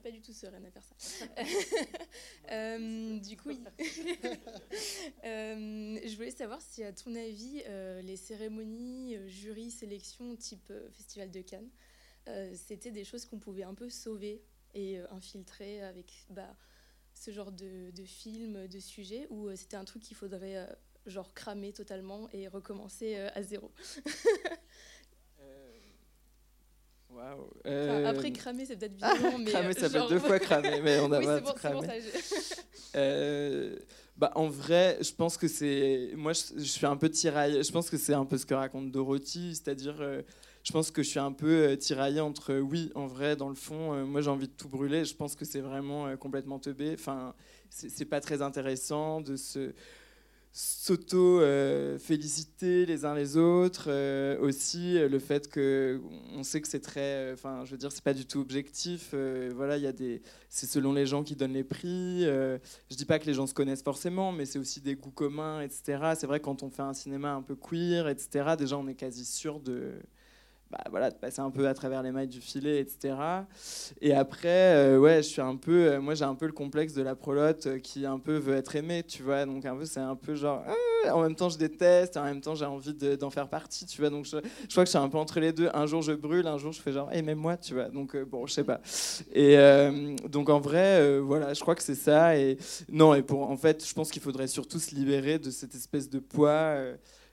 [0.00, 1.26] suis pas du tout sereine à faire ça.
[2.52, 3.50] euh, du coup,
[5.24, 10.70] euh, je voulais savoir si, à ton avis, euh, les cérémonies, euh, jury, sélection type
[10.70, 11.70] euh, Festival de Cannes,
[12.28, 14.42] euh, c'était des choses qu'on pouvait un peu sauver
[14.74, 16.56] et infiltrer avec bah,
[17.12, 20.64] ce genre de, de film, de sujet, ou c'était un truc qu'il faudrait
[21.06, 23.72] genre cramer totalement et recommencer à zéro?
[27.12, 27.50] Wow.
[27.66, 28.00] Euh...
[28.00, 29.38] Enfin, après, cramer, c'est peut-être violent.
[29.38, 30.08] mais cramer, ça genre...
[30.08, 31.80] peut être deux fois cramer, mais on a oui, pas bon, cramé.
[31.80, 31.86] Bon,
[32.96, 33.76] euh,
[34.20, 36.10] bah, en vrai, je pense que c'est.
[36.14, 37.62] Moi, je, suis un peu tiraillé.
[37.62, 39.96] Je pense que c'est un peu ce que raconte Dorothy, c'est-à-dire.
[40.00, 40.20] Euh,
[40.62, 43.54] je pense que je suis un peu euh, tiraillé entre oui, en vrai, dans le
[43.54, 45.06] fond, euh, moi j'ai envie de tout brûler.
[45.06, 46.92] Je pense que c'est vraiment complètement teubé.
[46.92, 47.34] Enfin,
[47.70, 49.72] c'est pas très intéressant de se
[50.52, 53.84] s'auto-féliciter les uns les autres.
[53.88, 56.00] euh, aussi, euh, le fait que
[56.34, 57.32] on sait que c'est très.
[57.32, 59.10] Enfin, je veux dire, c'est pas du tout objectif.
[59.14, 60.22] euh, voilà, il y a des.
[60.48, 62.24] C'est selon les gens qui donnent les prix.
[62.26, 62.58] euh,
[62.90, 65.60] je dis pas que les gens se connaissent forcément, mais c'est aussi des goûts communs,
[65.62, 66.14] etc.
[66.16, 69.24] C'est vrai, quand on fait un cinéma un peu queer, etc., déjà, on est quasi
[69.24, 69.92] sûr de.
[70.70, 73.16] Bah, voilà, de passer un peu à travers les mailles du filet, etc.
[74.00, 76.92] Et après, euh, ouais, je suis un peu, euh, moi j'ai un peu le complexe
[76.94, 79.46] de la prolote euh, qui un peu veut être aimée, tu vois.
[79.46, 82.40] Donc un peu, c'est un peu genre, ah, en même temps je déteste, en même
[82.40, 84.10] temps j'ai envie de- d'en faire partie, tu vois.
[84.10, 84.36] Donc je,
[84.70, 85.70] crois que je suis un peu entre les deux.
[85.74, 87.88] Un jour je brûle, un jour je fais genre, et même moi, tu vois.
[87.88, 88.80] Donc bon, je sais pas.
[89.32, 89.56] Et
[90.28, 92.36] donc en vrai, voilà, je crois que c'est ça.
[92.36, 95.74] Et non, et pour, en fait, je pense qu'il faudrait surtout se libérer de cette
[95.74, 96.76] espèce de poids.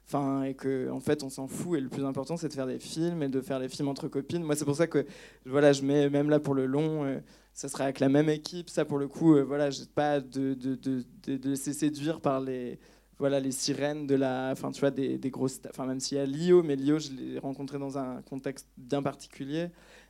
[0.08, 1.78] Enfin, et que en fait, on s'en fout.
[1.78, 4.08] Et le plus important, c'est de faire des films et de faire des films entre
[4.08, 4.42] copines.
[4.44, 5.06] Moi, c'est pour ça que
[5.46, 7.20] voilà, je mets même là pour le long, euh,
[7.54, 8.70] ça sera avec la même équipe.
[8.70, 12.22] Ça, pour le coup, euh, voilà, j'ai pas de, de, de, de, de laisser séduire
[12.22, 12.80] par les
[13.20, 16.22] voilà les sirènes de la, enfin tu vois des, des grosses, enfin même s'il y
[16.22, 19.70] a Lio, mais Lio, je l'ai rencontré dans un contexte bien particulier.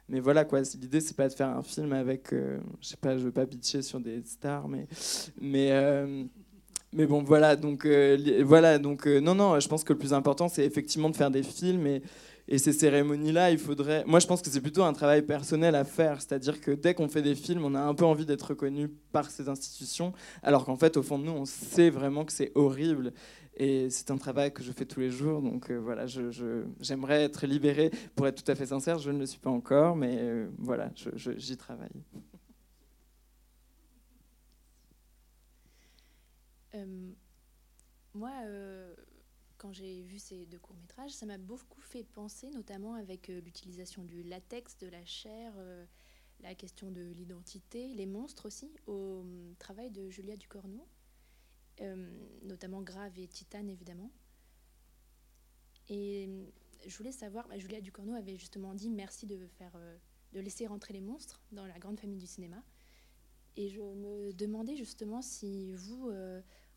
[0.10, 3.18] Mais voilà quoi, l'idée c'est pas de faire un film avec, euh, je sais pas,
[3.18, 4.88] je veux pas bitcher sur des stars, mais
[5.40, 6.26] mais euh,
[6.98, 10.14] mais bon, voilà, donc, euh, voilà, donc euh, non, non, je pense que le plus
[10.14, 12.02] important, c'est effectivement de faire des films et,
[12.58, 14.04] ces cérémonies-là, il faudrait.
[14.08, 17.08] Moi, je pense que c'est plutôt un travail personnel à faire, c'est-à-dire que dès qu'on
[17.08, 20.78] fait des films, on a un peu envie d'être reconnu par ces institutions, alors qu'en
[20.78, 23.14] fait, au fond de nous, on sait vraiment que c'est horrible.
[23.58, 26.06] Et c'est un travail que je fais tous les jours, donc euh, voilà,
[26.80, 27.92] j'aimerais être libéré.
[28.16, 31.58] Pour être tout à fait sincère, je ne le suis pas encore, mais voilà, j'y
[31.58, 32.02] travaille.
[36.78, 37.12] Euh,
[38.14, 38.96] moi, euh,
[39.58, 44.04] quand j'ai vu ces deux courts-métrages, ça m'a beaucoup fait penser, notamment avec euh, l'utilisation
[44.04, 45.54] du latex, de la chair,
[46.42, 50.88] la question de l'identité, les monstres aussi, au euh, travail de Julia Ducorneau,
[52.42, 54.12] notamment Grave et Titane, évidemment.
[55.90, 56.46] Et euh,
[56.88, 59.78] je voulais savoir, bah, Julia Ducorneau avait justement dit merci de, faire,
[60.34, 62.64] de laisser rentrer les monstres dans la grande famille du cinéma.
[63.56, 66.12] Et je me demandais justement si vous,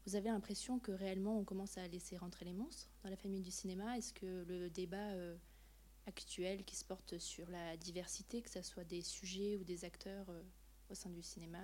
[0.07, 3.43] vous avez l'impression que réellement on commence à laisser rentrer les monstres dans la famille
[3.43, 3.99] du cinéma?
[3.99, 5.37] Est-ce que le débat euh,
[6.07, 10.27] actuel qui se porte sur la diversité, que ce soit des sujets ou des acteurs
[10.31, 10.43] euh,
[10.89, 11.59] au sein du cinéma,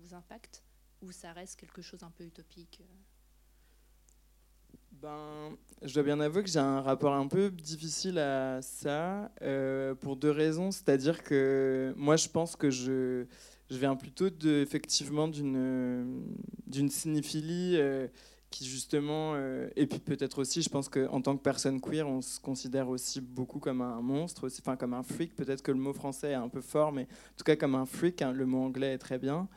[0.00, 0.62] vous, impacte?
[1.02, 2.94] Ou ça reste quelque chose un peu utopique euh?
[4.92, 9.30] Ben, je dois bien avouer que j'ai un rapport un peu difficile à ça
[10.00, 10.70] pour deux raisons.
[10.70, 13.26] C'est-à-dire que moi, je pense que je,
[13.70, 18.06] je viens plutôt effectivement d'une d'une cinéphilie euh,
[18.50, 22.20] qui justement euh, et puis peut-être aussi, je pense qu'en tant que personne queer, on
[22.20, 25.34] se considère aussi beaucoup comme un monstre, enfin comme un freak.
[25.34, 27.86] Peut-être que le mot français est un peu fort, mais en tout cas comme un
[27.86, 28.22] freak.
[28.22, 29.48] hein, le mot anglais est très bien.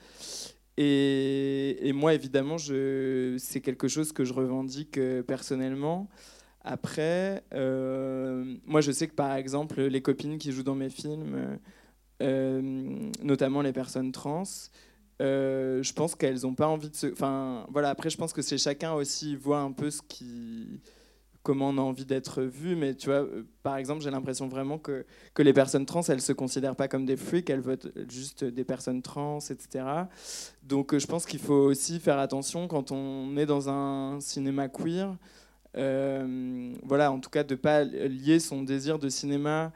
[0.78, 6.08] Et, et moi, évidemment, c'est quelque chose que je revendique euh, personnellement.
[6.64, 7.44] Après,
[8.66, 11.60] moi, je sais que par exemple, les copines qui jouent dans mes films,
[12.20, 14.44] notamment les personnes trans,
[15.22, 17.08] euh, je pense qu'elles n'ont pas envie de se.
[17.08, 17.90] Enfin, voilà.
[17.90, 20.82] Après, je pense que c'est chacun aussi voit un peu ce qui,
[21.42, 22.76] comment on a envie d'être vu.
[22.76, 26.22] Mais tu vois, euh, par exemple, j'ai l'impression vraiment que que les personnes trans, elles
[26.22, 29.86] se considèrent pas comme des freaks, elles veulent juste des personnes trans, etc.
[30.64, 34.68] Donc, euh, je pense qu'il faut aussi faire attention quand on est dans un cinéma
[34.70, 35.16] queer.
[35.76, 39.72] Euh, voilà, en tout cas, de pas lier son désir de cinéma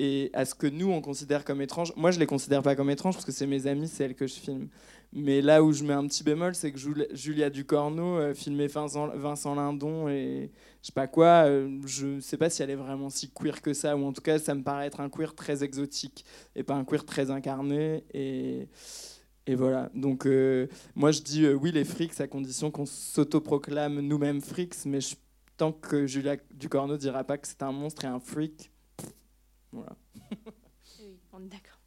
[0.00, 1.92] et à ce que nous on considère comme étrange.
[1.94, 4.26] Moi, je les considère pas comme étranges parce que c'est mes amis, c'est elles que
[4.26, 4.68] je filme.
[5.12, 8.68] Mais là où je mets un petit bémol, c'est que Jul- Julia Ducorneau euh, filmait
[8.68, 11.44] Vincent, Lindon et je sais pas quoi.
[11.46, 14.22] euh, je sais pas si elle est vraiment si queer que ça, ou en tout
[14.22, 16.24] cas, ça me paraît être un queer très exotique
[16.56, 18.04] et pas un queer très incarné.
[18.14, 18.68] Et,
[19.54, 19.90] voilà.
[19.94, 24.76] Donc, euh, moi, je dis euh, oui, les frics, à condition qu'on s'autoproclame nous-mêmes frics,
[24.86, 25.00] mais
[25.56, 28.70] tant que Julia Ducorneau dira pas que c'est un monstre et un freak,
[29.72, 29.96] voilà.
[30.98, 31.78] Oui, on est d'accord.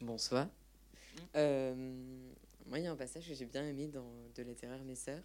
[0.00, 0.48] Bonsoir.
[1.34, 1.74] Euh,
[2.66, 4.94] moi, il y a un passage que j'ai bien aimé dans De la terreur, mes
[4.94, 5.22] sœurs.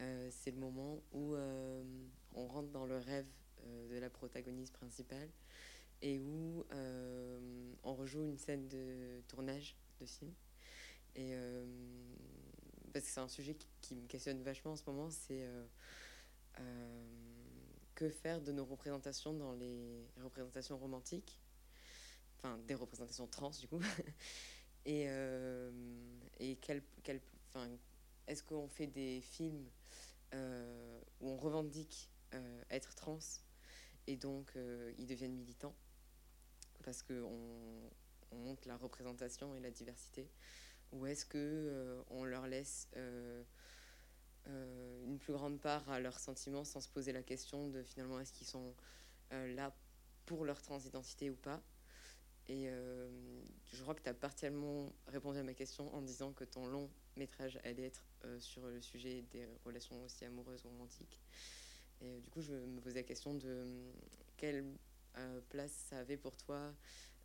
[0.00, 1.82] Euh, c'est le moment où euh,
[2.34, 3.26] on rentre dans le rêve
[3.90, 5.28] de la protagoniste principale
[6.02, 10.32] et où euh, on rejoue une scène de tournage de film.
[11.14, 11.64] Et euh,
[12.92, 15.66] parce que c'est un sujet qui, me questionne vachement en ce moment, c'est euh,
[16.60, 17.04] euh,
[17.94, 21.38] que faire de nos représentations dans les représentations romantiques?
[22.38, 23.80] Enfin des représentations trans du coup.
[24.86, 25.72] Et euh,
[26.38, 27.20] et quel, quel,
[28.28, 29.68] est-ce qu'on fait des films
[30.32, 32.08] où on revendique
[32.70, 33.18] être trans?
[34.06, 34.52] Et donc
[34.98, 35.74] ils deviennent militants
[36.84, 37.90] parce qu'on
[38.30, 40.28] on la représentation et la diversité
[40.92, 43.42] Ou est-ce qu'on euh, on leur laisse euh,
[44.48, 48.20] euh, une plus grande part à leurs sentiments sans se poser la question de finalement
[48.20, 48.74] est-ce qu'ils sont
[49.30, 49.74] là
[50.24, 51.60] pour leur transidentité ou pas?
[52.48, 56.68] Et je crois que tu as partiellement répondu à ma question en disant que ton
[56.68, 58.04] long métrage allait être
[58.38, 61.18] sur le sujet des relations aussi amoureuses ou romantiques.
[62.00, 63.92] Et du coup, je me posais la question de
[64.36, 64.64] quelle
[65.48, 66.74] place ça avait pour toi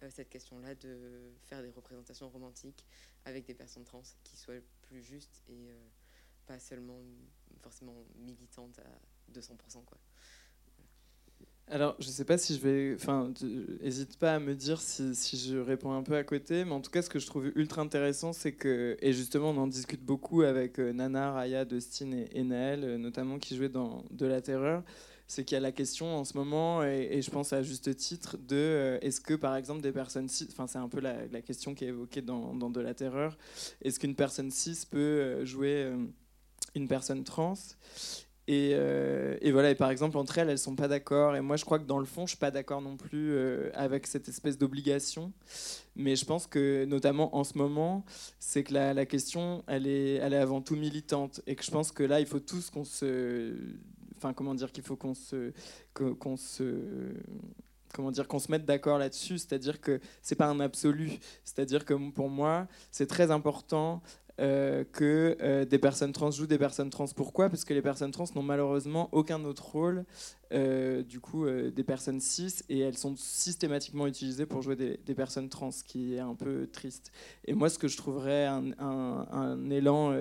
[0.03, 2.86] euh, cette question-là de faire des représentations romantiques
[3.25, 5.88] avec des personnes trans qui soient plus justes et euh,
[6.47, 7.01] pas seulement
[7.62, 9.84] forcément militantes à 200%.
[9.86, 9.99] Quoi.
[11.71, 12.95] Alors, je sais pas si je vais.
[12.95, 13.34] Enfin,
[13.81, 16.81] n'hésite pas à me dire si, si, je réponds un peu à côté, mais en
[16.81, 18.97] tout cas, ce que je trouve ultra intéressant, c'est que.
[19.01, 23.55] Et justement, on en discute beaucoup avec euh, Nana, Raya, Dustin et, Naël, notamment, qui
[23.55, 24.84] jouaient dans De la Terreur
[25.31, 28.38] c'est qu'il y a la question en ce moment, et, je pense à juste titre,
[28.38, 31.73] de euh, est-ce que par exemple des personnes cis, enfin c'est un peu la, question
[31.73, 33.38] qui est évoquée dans, De la Terreur,
[33.81, 36.05] est-ce qu'une personne cis peut euh, jouer euh,
[36.75, 37.53] une personne trans?
[38.47, 41.36] Et, et, voilà, et par exemple, entre elles, elles sont pas d'accord.
[41.36, 43.36] Et moi, je crois que dans le fond, je suis pas d'accord non plus
[43.73, 45.32] avec cette espèce d'obligation.
[45.95, 48.04] Mais je pense que, notamment en ce moment,
[48.39, 51.41] c'est que la, la, question, elle est, elle est avant tout militante.
[51.47, 53.54] Et que je pense que là, il faut tous qu'on se
[54.21, 55.51] enfin comment dire qu'il faut qu'on se
[55.93, 57.13] qu'on se
[57.93, 61.12] comment dire qu'on se mette d'accord là-dessus, c'est-à-dire que c'est pas un absolu,
[61.43, 64.01] c'est-à-dire que pour moi c'est très important
[64.41, 67.06] euh, que euh, des personnes trans jouent des personnes trans.
[67.15, 67.47] Pourquoi?
[67.47, 70.04] Parce que les personnes trans n'ont malheureusement aucun autre rôle,
[70.51, 75.47] euh, du coup, des personnes cis, et elles sont systématiquement utilisées pour jouer des, personnes
[75.47, 77.12] trans, ce qui est un peu triste.
[77.45, 80.15] Et moi, ce que je trouverais un, élan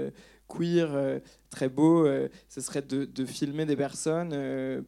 [0.48, 2.06] queer très beau,
[2.48, 4.30] ce serait de, filmer des personnes,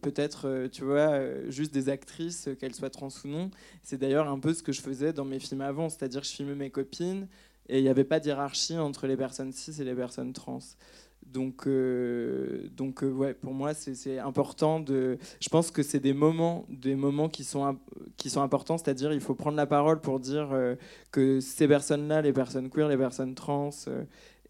[0.02, 3.50] peut-être, tu vois, juste des actrices, qu'elles soient trans ou non.
[3.82, 6.54] C'est d'ailleurs un peu ce que je faisais dans mes films avant, c'est-à-dire je filmais
[6.54, 7.28] mes copines
[7.68, 10.58] et il n'y avait pas de hiérarchie entre les personnes cis et les personnes trans.
[11.24, 11.66] Donc,
[12.76, 15.16] donc ouais, pour moi, c'est important de.
[15.40, 17.78] Je pense que c'est des moments, des moments qui sont,
[18.18, 20.54] qui sont importants, c'est-à-dire il faut prendre la parole pour dire
[21.10, 23.70] que ces personnes-là, les personnes queer, les personnes trans,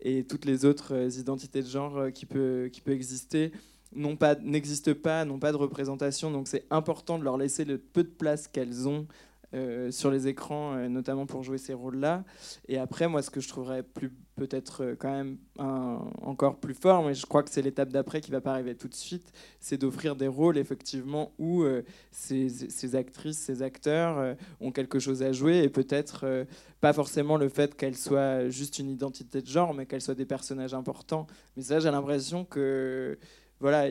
[0.03, 3.53] et toutes les autres euh, identités de genre euh, qui peuvent qui peut exister
[3.95, 6.31] n'existent pas, n'ont pas de représentation.
[6.31, 9.07] Donc c'est important de leur laisser le peu de place qu'elles ont
[9.55, 12.25] euh, sur les écrans, notamment pour jouer ces rôles-là.
[12.69, 17.05] Et après, moi, ce que je trouverais plus peut-être euh, quand même encore plus fort,
[17.05, 19.79] mais je crois que c'est l'étape d'après qui va pas arriver tout de suite, c'est
[19.79, 25.33] d'offrir des rôles effectivement où euh, ces, actrices, ces acteurs euh, ont quelque chose à
[25.33, 26.47] jouer et peut-être
[26.81, 30.27] pas forcément le fait qu'elles soient juste une identité de genre, mais qu'elles soient des
[30.27, 31.27] personnages importants.
[31.57, 33.19] Mais ça, j'ai l'impression que
[33.61, 33.89] voilà,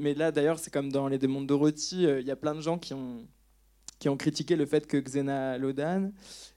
[0.00, 2.60] mais là d'ailleurs, c'est comme dans les démons de Dorothy, il y a plein de
[2.60, 3.24] gens qui ont
[3.98, 6.10] qui ont critiqué le fait que Xena Lodan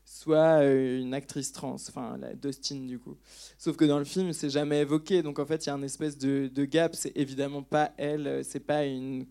[0.05, 3.17] soit euh, une actrice trans, enfin la Dustin du coup.
[3.57, 5.83] Sauf que dans le film, c'est jamais évoqué, donc en fait, il y a un
[5.83, 6.95] espèce de, gap.
[6.95, 9.25] C'est évidemment pas elle, c'est pas une,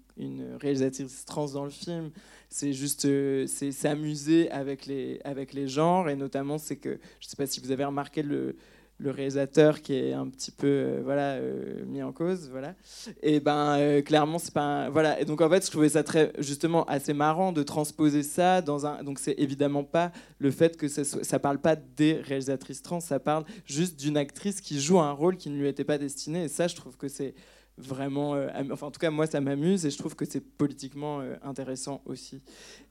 [0.61, 2.11] réalisatrice trans dans le film.
[2.49, 7.37] C'est juste, euh, s'amuser avec les, avec les genres, et notamment, c'est que, je sais
[7.37, 8.57] pas si vous avez remarqué le,
[8.99, 12.75] le réalisateur qui est un petit peu euh, voilà euh, mis en cause voilà.
[13.23, 15.21] Et ben euh, clairement c'est pas voilà.
[15.21, 18.87] Et donc en fait je trouvais ça très justement assez marrant de transposer ça dans
[18.87, 23.01] un donc c'est évidemment pas le fait que ça, ça parle pas des réalisatrices trans
[23.01, 26.45] ça parle juste d'une actrice qui joue un rôle qui ne lui était pas destiné.
[26.45, 27.35] Et ça je trouve que c'est
[27.79, 28.35] vraiment
[28.73, 32.41] enfin en tout cas moi ça m'amuse et je trouve que c'est politiquement intéressant aussi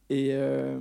[0.10, 0.80] et, euh,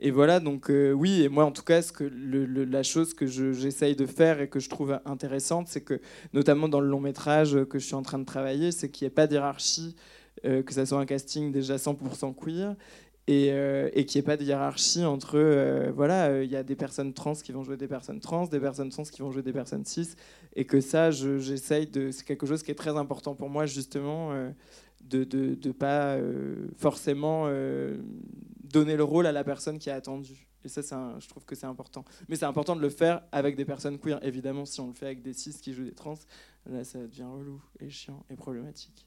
[0.00, 4.06] et, voilà, donc euh, oui, et moi en tout cas, la chose que j'essaye de
[4.06, 6.00] faire et que je trouve intéressante, c'est que
[6.32, 9.06] notamment dans le long métrage que je suis en train de travailler, c'est qu'il n'y
[9.06, 9.94] ait pas d'hierarchie,
[10.44, 12.74] euh, que ça soit un casting déjà 100% queer,
[13.28, 17.12] et, et qu'il n'y ait pas de hiérarchie entre, voilà, il y a des personnes
[17.12, 19.84] trans qui vont jouer des personnes trans, des personnes trans qui vont jouer des personnes
[19.84, 20.10] cis,
[20.54, 24.32] et que ça, j'essaye de, c'est quelque chose qui est très important pour moi justement
[25.08, 26.18] de ne pas
[26.76, 27.48] forcément
[28.62, 30.46] donner le rôle à la personne qui est attendue.
[30.64, 32.04] Et ça, je trouve que c'est important.
[32.28, 34.18] Mais c'est important de le faire avec des personnes queer.
[34.24, 36.18] Évidemment, si on le fait avec des cis qui jouent des trans,
[36.68, 39.06] là, ça devient relou et chiant et problématique.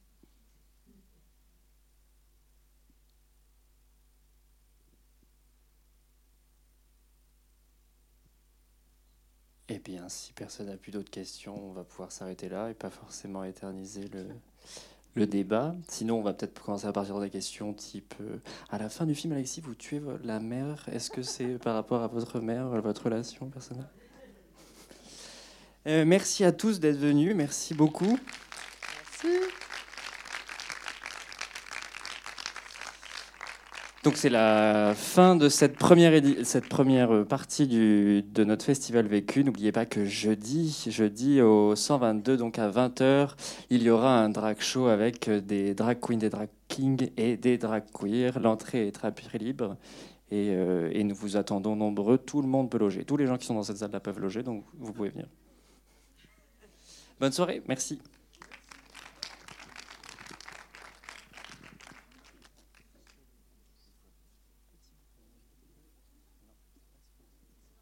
[9.72, 12.90] Eh bien, si personne n'a plus d'autres questions, on va pouvoir s'arrêter là et pas
[12.90, 14.26] forcément éterniser le,
[15.16, 15.76] le débat.
[15.88, 18.38] Sinon, on va peut-être commencer à partir des questions type euh,
[18.70, 20.86] à la fin du film, Alexis, vous tuez la mère.
[20.91, 23.89] Est-ce que c'est par rapport à votre mère, votre relation personnelle?
[25.88, 27.36] Euh, merci à tous d'être venus.
[27.36, 28.20] Merci beaucoup.
[34.04, 36.14] Donc c'est la fin de cette première,
[36.45, 39.43] cette première euh, partie du, de notre festival vécu.
[39.43, 43.32] N'oubliez pas que jeudi, jeudi au 122, donc à 20h,
[43.70, 47.36] il y aura un drag show avec euh, des drag queens, des drag kings et
[47.36, 48.39] des drag queers.
[48.39, 49.76] L'entrée est très libre
[50.32, 52.18] et, euh, et nous vous attendons nombreux.
[52.18, 53.04] Tout le monde peut loger.
[53.04, 55.28] Tous les gens qui sont dans cette salle-là peuvent loger, donc vous pouvez venir.
[57.20, 58.00] Bonne soirée, merci.